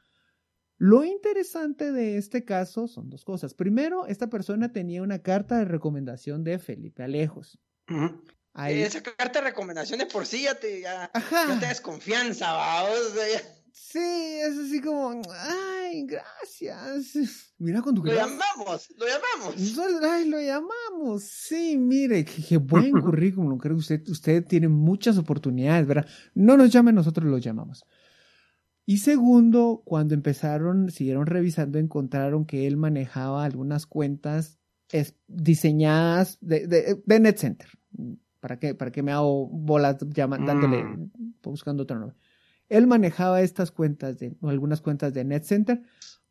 [0.78, 3.54] Lo interesante de este caso son dos cosas.
[3.54, 7.58] Primero, esta persona tenía una carta de recomendación de Felipe Alejos.
[8.54, 12.84] Ahí, Esa carta de recomendación de por sí ya te, ya, ya te desconfianza, va.
[12.84, 17.52] O sea, ya- Sí, es así como, ay, gracias.
[17.58, 19.60] Mira con tu lo llamamos, lo llamamos.
[19.60, 21.22] Nosotros, Ay, lo llamamos.
[21.24, 23.58] Sí, mire, qué, buen currículum.
[23.58, 26.06] Creo que usted, usted tiene muchas oportunidades, ¿verdad?
[26.34, 27.84] No nos llame, nosotros lo llamamos.
[28.84, 34.58] Y segundo, cuando empezaron, siguieron revisando, encontraron que él manejaba algunas cuentas
[34.90, 37.68] es- diseñadas de, de, de NetCenter.
[38.40, 41.10] ¿Para qué, ¿Para qué me hago bolas llama- dándole, Mm.
[41.44, 42.16] buscando otro nombre?
[42.72, 45.82] Él manejaba estas cuentas, de, o algunas cuentas de NetCenter,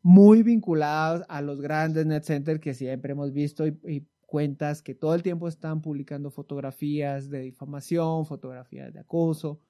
[0.02, 5.14] muy vinculadas a los grandes NetCenter que siempre hemos visto y, y cuentas que todo
[5.14, 9.60] el tiempo están publicando fotografías de difamación, fotografías de acoso.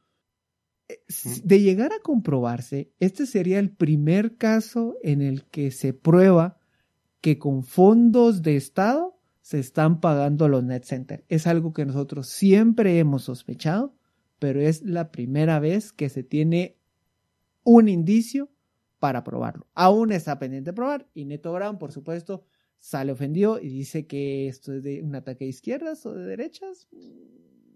[1.45, 6.59] de llegar a comprobarse, este sería el primer caso en el que se prueba
[7.21, 11.25] que con fondos de Estado se están pagando los net center.
[11.29, 13.95] Es algo que nosotros siempre hemos sospechado,
[14.43, 16.77] pero es la primera vez que se tiene
[17.63, 18.51] un indicio
[18.99, 19.69] para probarlo.
[19.73, 22.45] Aún está pendiente de probar y Neto Brown, por supuesto,
[22.81, 26.89] sale ofendido y dice que esto es de un ataque de izquierdas o de derechas.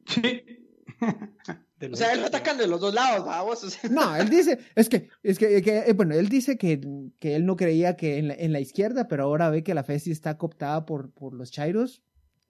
[0.06, 0.42] Sí.
[1.92, 3.78] O sea, él va atacando de los dos lados, vamos.
[3.90, 6.80] No, él dice, es que, es que, que, eh, bueno, él dice que,
[7.18, 9.84] que, él no creía que en la, en la, izquierda, pero ahora ve que la
[9.84, 12.02] FESI está cooptada por, por los chairos.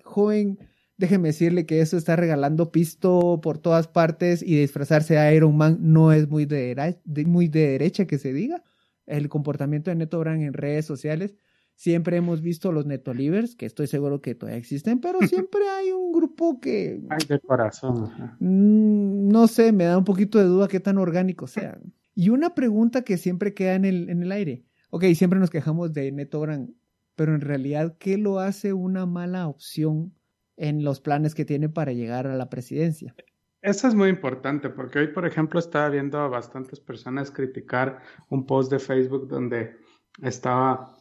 [0.05, 0.61] Joven,
[0.97, 5.79] déjeme decirle que eso está regalando pisto por todas partes y disfrazarse de Iron Man
[5.81, 8.63] no es muy de, de muy de derecha que se diga.
[9.07, 11.35] El comportamiento de Neto Brand en redes sociales
[11.77, 16.11] Siempre hemos visto los Netolivers, que estoy seguro que todavía existen, pero siempre hay un
[16.11, 17.03] grupo que...
[17.11, 18.11] Ay, de corazón.
[18.41, 21.79] Mm, no sé, me da un poquito de duda qué tan orgánico sea.
[22.15, 24.65] Y una pregunta que siempre queda en el, en el aire.
[24.89, 26.75] Ok, siempre nos quejamos de NetObrand,
[27.15, 30.15] pero en realidad, ¿qué lo hace una mala opción
[30.57, 33.15] en los planes que tiene para llegar a la presidencia?
[33.63, 38.47] Eso es muy importante porque hoy, por ejemplo, estaba viendo a bastantes personas criticar un
[38.47, 39.77] post de Facebook donde
[40.23, 40.97] estaba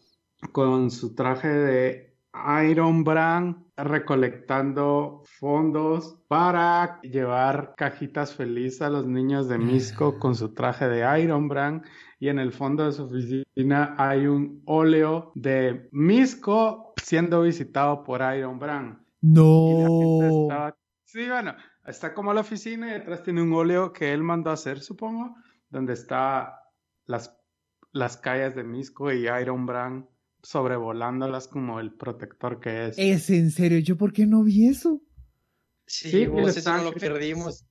[0.51, 2.15] con su traje de
[2.69, 10.53] Iron Brand recolectando fondos para llevar cajitas felices a los niños de Misco con su
[10.53, 11.83] traje de Iron Brand
[12.19, 18.21] y en el fondo de su oficina hay un óleo de Misco siendo visitado por
[18.35, 19.04] Iron Brand.
[19.25, 20.47] No.
[21.03, 24.53] Sí, bueno, está como la oficina y detrás tiene un óleo que él mandó a
[24.53, 25.35] hacer, supongo,
[25.69, 26.61] donde está
[27.05, 27.35] las,
[27.91, 30.05] las calles de Misco y Iron Brand
[30.43, 32.99] sobrevolándolas como el protector que es.
[32.99, 33.79] ¿Es en serio?
[33.79, 35.01] ¿Yo por qué no vi eso?
[35.88, 37.65] Sí, sí vos eso no lo perdimos.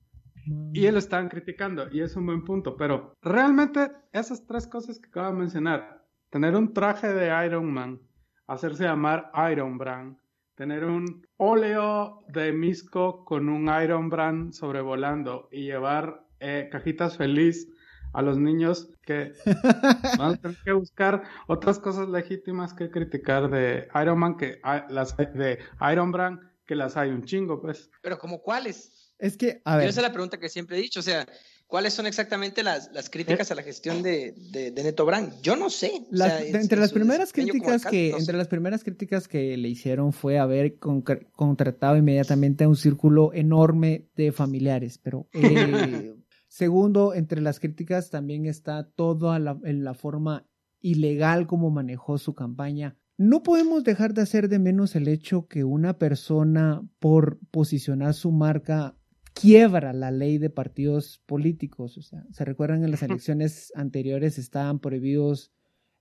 [0.73, 4.99] Y él lo estaban criticando, y es un buen punto, pero realmente esas tres cosas
[4.99, 7.99] que acabo de mencionar, tener un traje de Iron Man,
[8.45, 10.17] hacerse llamar Iron Brand,
[10.55, 17.67] tener un óleo de Misco con un Iron Brand sobrevolando y llevar eh, cajitas feliz
[18.13, 19.33] a los niños que
[20.17, 25.17] van a tener que buscar otras cosas legítimas que criticar de Iron Man, que las
[25.17, 25.59] de
[25.91, 27.91] Iron Brand, que las hay un chingo, pues.
[28.01, 29.11] Pero como cuáles?
[29.19, 29.89] Es que, a ver.
[29.89, 31.25] esa es la pregunta que siempre he dicho, o sea,
[31.67, 35.41] ¿cuáles son exactamente las, las críticas a la gestión de, de, Neto Brand?
[35.41, 35.91] Yo no sé.
[36.11, 41.97] entre las primeras críticas que, entre las primeras críticas que le hicieron fue haber contratado
[41.97, 46.15] inmediatamente a un círculo enorme de familiares, pero eh,
[46.55, 50.47] Segundo, entre las críticas también está toda la, en la forma
[50.79, 52.97] ilegal como manejó su campaña.
[53.17, 58.31] No podemos dejar de hacer de menos el hecho que una persona por posicionar su
[58.31, 58.97] marca
[59.35, 61.97] quiebra la ley de partidos políticos.
[61.97, 65.51] O sea, se recuerdan en las elecciones anteriores estaban prohibidos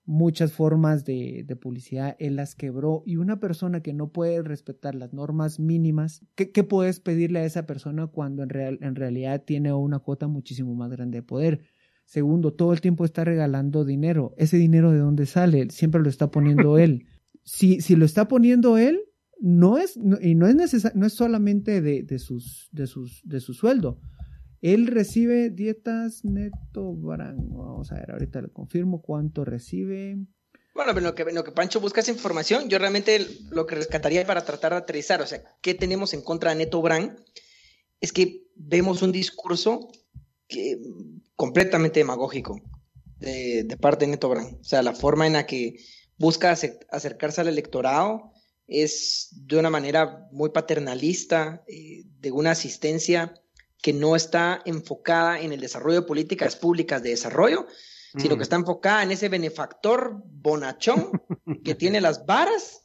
[0.07, 5.15] muchas formas de, publicidad, él las quebró y una persona que no puede respetar las
[5.15, 10.01] normas mínimas, ¿qué, puedes pedirle a esa persona cuando en, real, en realidad tiene una
[10.01, 11.63] cuota muchísimo más grande de poder?
[12.05, 14.35] Segundo, todo el tiempo está regalando dinero.
[14.37, 15.71] ¿Ese dinero de dónde sale?
[15.71, 17.07] Siempre lo está poniendo él.
[17.43, 19.01] Si, si lo está poniendo él,
[19.41, 23.55] no es, y no es, no es solamente de, de, sus, de, sus, de su
[23.55, 24.01] sueldo,
[24.65, 30.17] él recibe dietas neto Vamos a ver, ahorita le confirmo cuánto recibe.
[30.75, 34.27] Bueno, pero lo que, lo que Pancho busca esa información, yo realmente lo que rescataría
[34.27, 37.15] para tratar de aterrizar, o sea, ¿qué tenemos en contra de Neto Brand?
[38.01, 39.91] Es que vemos un discurso
[40.49, 40.79] que,
[41.37, 42.61] completamente demagógico
[43.19, 44.61] de, parte de Neto Brand.
[44.61, 45.77] O sea, la forma en la que
[46.17, 48.33] busca acercarse al electorado
[48.67, 53.35] es de una manera muy paternalista, eh, de una asistencia
[53.83, 57.67] que no está enfocada en el desarrollo de políticas públicas de desarrollo,
[58.17, 61.21] sino que está enfocada en ese benefactor bonachón
[61.65, 62.83] que tiene las varas,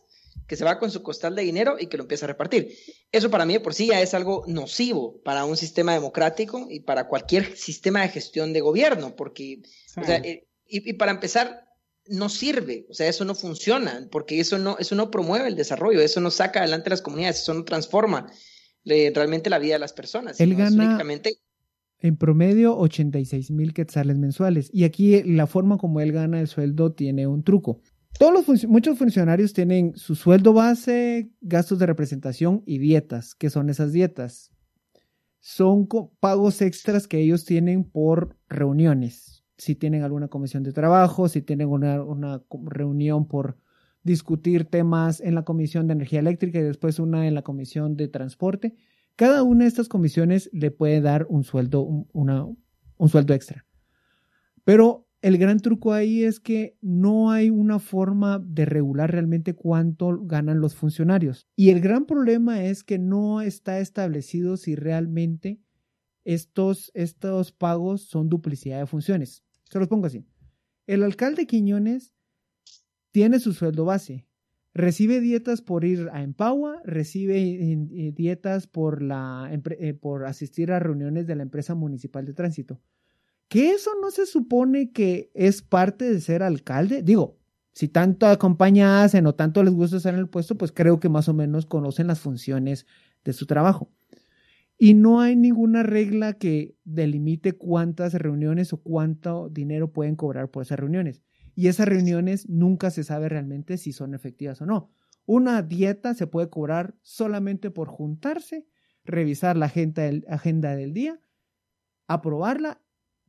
[0.48, 2.76] que se va con su costal de dinero y que lo empieza a repartir.
[3.12, 6.82] Eso para mí de por sí ya es algo nocivo para un sistema democrático y
[6.82, 9.62] para cualquier sistema de gestión de gobierno, porque,
[9.96, 11.69] o sea, eh, y, y, para empezar,
[12.08, 16.02] no sirve, o sea, eso no funciona, porque eso no, eso no promueve el desarrollo,
[16.02, 18.32] eso no saca adelante las comunidades, eso no transforma
[18.86, 20.40] realmente la vida de las personas.
[20.40, 20.98] Él gana
[22.02, 24.70] en promedio 86 mil quetzales mensuales.
[24.74, 27.82] Y aquí la forma como él gana el sueldo tiene un truco.
[28.18, 33.36] Todos los muchos funcionarios tienen su sueldo base, gastos de representación y dietas.
[33.36, 34.52] ¿Qué son esas dietas?
[35.40, 35.88] Son
[36.20, 39.39] pagos extras que ellos tienen por reuniones.
[39.60, 43.58] Si tienen alguna comisión de trabajo, si tienen una, una reunión por
[44.04, 48.08] discutir temas en la Comisión de Energía Eléctrica y después una en la Comisión de
[48.08, 48.76] Transporte.
[49.16, 51.82] Cada una de estas comisiones le puede dar un sueldo,
[52.14, 52.46] una,
[52.98, 53.66] un sueldo extra.
[54.64, 60.18] Pero el gran truco ahí es que no hay una forma de regular realmente cuánto
[60.24, 61.48] ganan los funcionarios.
[61.58, 65.60] Y el gran problema es que no está establecido si realmente
[66.24, 69.44] estos, estos pagos son duplicidad de funciones.
[69.70, 70.26] Se los pongo así.
[70.88, 72.14] El alcalde Quiñones
[73.12, 74.28] tiene su sueldo base.
[74.74, 80.80] Recibe dietas por ir a Empower, recibe eh, dietas por, la, eh, por asistir a
[80.80, 82.80] reuniones de la empresa municipal de tránsito.
[83.48, 87.02] ¿Que eso no se supone que es parte de ser alcalde?
[87.02, 87.40] Digo,
[87.74, 91.30] si tanto acompaña o tanto les gusta estar en el puesto, pues creo que más
[91.30, 92.86] o menos conocen las funciones
[93.24, 93.92] de su trabajo.
[94.82, 100.64] Y no hay ninguna regla que delimite cuántas reuniones o cuánto dinero pueden cobrar por
[100.64, 101.22] esas reuniones.
[101.54, 104.90] Y esas reuniones nunca se sabe realmente si son efectivas o no.
[105.26, 108.66] Una dieta se puede cobrar solamente por juntarse,
[109.04, 111.20] revisar la agenda del, agenda del día,
[112.08, 112.82] aprobarla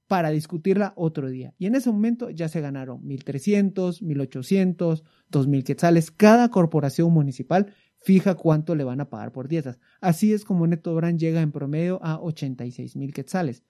[0.06, 1.52] para discutirla otro día.
[1.58, 6.10] Y en ese momento ya se ganaron 1.300, 1.800, 2.000 quetzales.
[6.12, 9.78] Cada corporación municipal fija cuánto le van a pagar por dietas.
[10.00, 13.62] Así es como Neto Brand llega en promedio a 86 mil quetzales.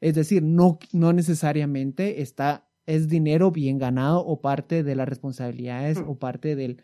[0.00, 5.98] Es decir, no, no necesariamente está, es dinero bien ganado o parte de las responsabilidades
[6.06, 6.82] o parte del,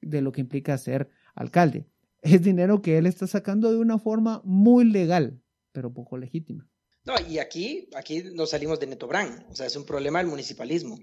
[0.00, 1.86] de lo que implica ser alcalde.
[2.22, 6.66] Es dinero que él está sacando de una forma muy legal, pero poco legítima.
[7.04, 9.44] No, y aquí, aquí nos salimos de Neto Brand.
[9.50, 10.98] O sea, es un problema del municipalismo.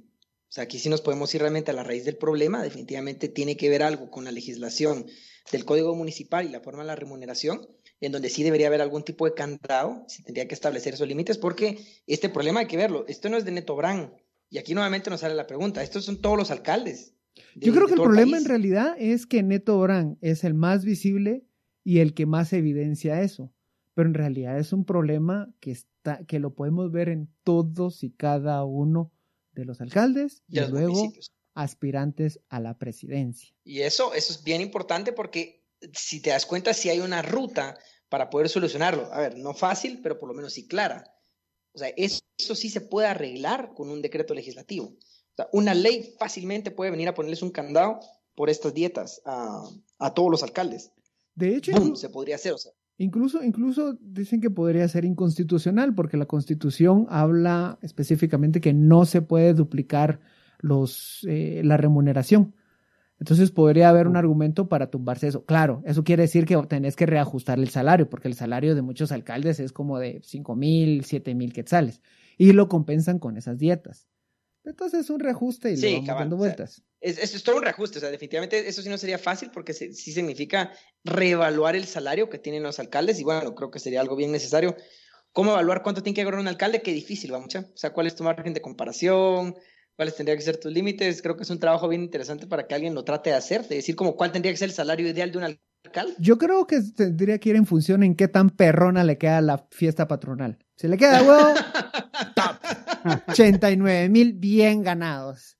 [0.51, 2.61] O sea, aquí sí nos podemos ir realmente a la raíz del problema.
[2.61, 5.05] Definitivamente tiene que ver algo con la legislación
[5.49, 7.61] del Código Municipal y la forma de la remuneración,
[8.01, 11.37] en donde sí debería haber algún tipo de candado, se tendría que establecer esos límites,
[11.37, 13.05] porque este problema hay que verlo.
[13.07, 14.11] Esto no es de Neto Brand.
[14.49, 15.81] Y aquí nuevamente nos sale la pregunta.
[15.83, 17.15] Estos son todos los alcaldes.
[17.55, 18.43] de- Yo creo que el problema país.
[18.43, 21.45] en realidad es que Neto Brand es el más visible
[21.85, 23.53] y el que más evidencia eso.
[23.93, 28.11] Pero en realidad es un problema que está, que lo podemos ver en todos y
[28.11, 29.13] cada uno
[29.53, 31.31] de los alcaldes y los luego municipios.
[31.53, 33.53] aspirantes a la presidencia.
[33.63, 37.77] Y eso, eso es bien importante porque si te das cuenta, si hay una ruta
[38.09, 39.11] para poder solucionarlo.
[39.13, 41.15] A ver, no fácil, pero por lo menos sí clara.
[41.73, 44.87] O sea, eso, eso sí se puede arreglar con un decreto legislativo.
[44.87, 47.99] O sea, una ley fácilmente puede venir a ponerles un candado
[48.35, 49.63] por estas dietas a,
[49.97, 50.91] a todos los alcaldes.
[51.35, 52.51] De hecho, Se podría hacer.
[52.53, 58.73] O sea, incluso, incluso dicen que podría ser inconstitucional porque la constitución habla específicamente que
[58.73, 60.19] no se puede duplicar
[60.59, 62.53] los, eh, la remuneración.
[63.19, 65.45] Entonces podría haber un argumento para tumbarse eso.
[65.45, 69.11] Claro, eso quiere decir que tenés que reajustar el salario, porque el salario de muchos
[69.11, 72.01] alcaldes es como de 5 mil, 7 mil quetzales.
[72.37, 74.07] Y lo compensan con esas dietas.
[74.63, 76.83] Entonces es un reajuste y Sí, le vamos dando vueltas.
[77.01, 77.97] Es, es, es todo un reajuste.
[77.97, 80.71] O sea, definitivamente eso sí no sería fácil porque se- sí significa
[81.03, 83.19] reevaluar el salario que tienen los alcaldes.
[83.19, 84.75] Y bueno, creo que sería algo bien necesario.
[85.33, 86.81] ¿Cómo evaluar cuánto tiene que ganar un alcalde?
[86.81, 87.53] Qué difícil, vamos.
[87.55, 89.55] O sea, ¿cuál es tu margen de comparación?
[89.95, 91.21] ¿Cuáles tendrían que ser tus límites?
[91.21, 93.75] Creo que es un trabajo bien interesante para que alguien lo trate de hacer, de
[93.75, 95.43] decir como cuál tendría que ser el salario ideal de un
[95.85, 96.13] alcalde.
[96.19, 99.65] Yo creo que tendría que ir en función en qué tan perrona le queda la
[99.71, 100.57] fiesta patronal.
[100.75, 101.53] Si le queda huevo,
[102.35, 103.21] top.
[103.29, 105.57] 89 mil bien ganados.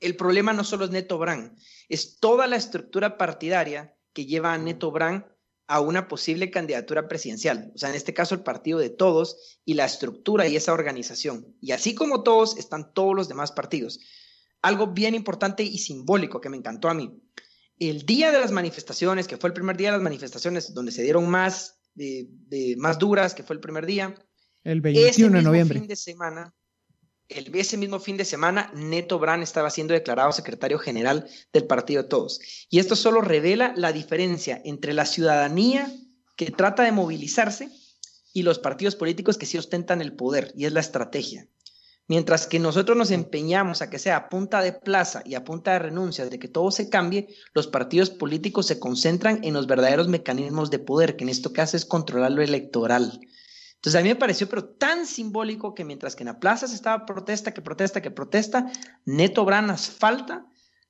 [0.00, 1.56] El problema no solo es Neto Brand,
[1.88, 5.24] es toda la estructura partidaria que lleva a Neto Brand
[5.66, 7.72] a una posible candidatura presidencial.
[7.74, 11.54] O sea, en este caso el partido de todos y la estructura y esa organización.
[11.60, 14.00] Y así como todos, están todos los demás partidos.
[14.62, 17.20] Algo bien importante y simbólico que me encantó a mí.
[17.78, 21.02] El día de las manifestaciones, que fue el primer día de las manifestaciones, donde se
[21.02, 24.14] dieron más, de, de- más duras, que fue el primer día,
[24.64, 25.78] El ese 21 de noviembre.
[25.80, 26.54] fin de semana,
[27.28, 32.02] el, ese mismo fin de semana, Neto Brand estaba siendo declarado secretario general del Partido
[32.02, 32.40] de Todos.
[32.70, 35.92] Y esto solo revela la diferencia entre la ciudadanía
[36.36, 37.68] que trata de movilizarse
[38.32, 41.48] y los partidos políticos que sí ostentan el poder, y es la estrategia.
[42.06, 45.72] Mientras que nosotros nos empeñamos a que sea a punta de plaza y a punta
[45.72, 50.08] de renuncias de que todo se cambie, los partidos políticos se concentran en los verdaderos
[50.08, 53.20] mecanismos de poder, que en este caso es controlar lo electoral.
[53.78, 56.74] Entonces a mí me pareció pero tan simbólico que mientras que en la plaza se
[56.74, 58.72] estaba protesta, que protesta, que protesta,
[59.04, 60.46] Neto Brand asfalta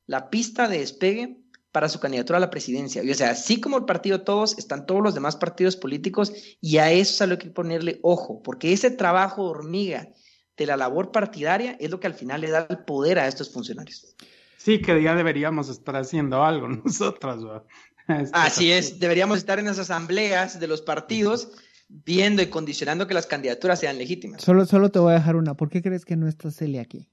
[0.07, 1.38] la pista de despegue
[1.70, 3.05] para su candidatura a la presidencia.
[3.05, 6.79] Y o sea, así como el partido todos, están todos los demás partidos políticos y
[6.79, 10.08] a eso es a lo que hay que ponerle ojo, porque ese trabajo de hormiga
[10.56, 13.52] de la labor partidaria es lo que al final le da el poder a estos
[13.52, 14.17] funcionarios.
[14.56, 17.62] Sí, que ya deberíamos estar haciendo algo nosotros.
[18.08, 21.50] Este, Así es, deberíamos estar en las asambleas de los partidos
[21.88, 24.42] viendo y condicionando que las candidaturas sean legítimas.
[24.42, 25.54] Solo, solo te voy a dejar una.
[25.54, 27.08] ¿Por qué crees que no está Celia aquí?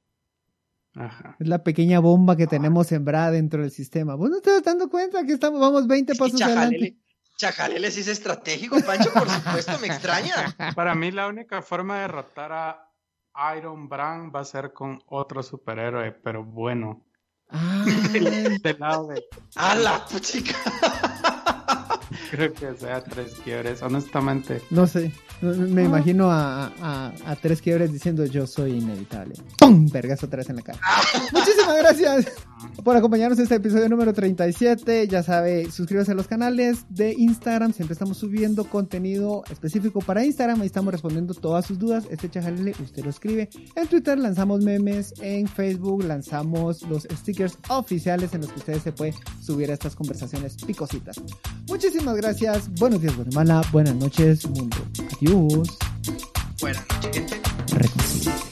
[0.93, 1.35] Ajá.
[1.39, 4.15] Es la pequeña bomba que tenemos sembrada dentro del sistema.
[4.15, 6.61] ¿Vos no te estás dando cuenta que estamos, vamos 20 pasos Chajalele.
[6.61, 6.97] adelante?
[7.37, 10.33] Chajalele sí es estratégico, Pancho, por supuesto, me extraña.
[10.75, 15.43] Para mí la única forma de derrotar a Iron Brand va a ser con otro
[15.43, 17.05] superhéroe, pero bueno.
[17.49, 17.91] Ay,
[18.63, 19.23] Del lado de...
[19.55, 20.55] ¡A la chica!
[22.31, 24.61] Creo que sea tres quiebres, honestamente.
[24.69, 25.11] no sé.
[25.41, 29.35] Me imagino a, a, a tres quiebres diciendo yo soy inevitable.
[29.57, 29.87] ¡Pum!
[29.91, 30.79] Vergas otra vez en la cara.
[31.31, 32.25] Muchísimas gracias
[32.83, 35.07] por acompañarnos en este episodio número 37.
[35.07, 37.73] Ya sabe, suscríbase a los canales de Instagram.
[37.73, 40.61] Siempre estamos subiendo contenido específico para Instagram.
[40.61, 42.05] Ahí estamos respondiendo todas sus dudas.
[42.09, 43.49] Este chajalele usted lo escribe.
[43.75, 45.13] En Twitter lanzamos memes.
[45.21, 49.95] En Facebook lanzamos los stickers oficiales en los que ustedes se pueden subir a estas
[49.95, 51.21] conversaciones picositas.
[51.67, 52.69] Muchísimas gracias.
[52.75, 53.61] Buenos días, Guatemala.
[53.71, 54.77] Buenas noches, mundo.
[55.17, 55.77] Adiós.
[56.61, 58.44] Buenas noches, gente.